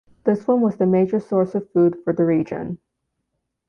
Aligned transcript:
This 0.23 0.47
one 0.47 0.61
was 0.61 0.77
the 0.77 0.87
major 0.87 1.19
source 1.19 1.53
of 1.53 1.69
food 1.69 1.95
for 2.03 2.11
the 2.11 2.25
region. 2.25 2.79